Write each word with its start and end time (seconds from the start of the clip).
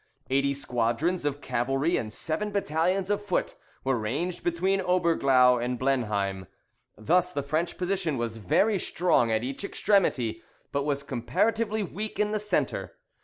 Eighty 0.31 0.55
squadrons 0.55 1.25
of 1.25 1.41
cavalry 1.41 1.95
and 1.95 2.11
seven 2.11 2.49
battalions 2.49 3.11
of 3.11 3.23
foot 3.23 3.53
were 3.83 3.99
ranged 3.99 4.43
between 4.43 4.81
Oberglau 4.81 5.59
and 5.63 5.77
Blenheim. 5.77 6.47
Thus 6.97 7.31
the 7.31 7.43
French 7.43 7.77
position 7.77 8.17
was 8.17 8.37
very 8.37 8.79
strong 8.79 9.31
at 9.31 9.43
each 9.43 9.63
extremity, 9.63 10.41
but 10.71 10.85
was 10.85 11.03
comparatively 11.03 11.83
weak 11.83 12.17
in 12.19 12.31
the 12.31 12.39
centre. 12.39 12.95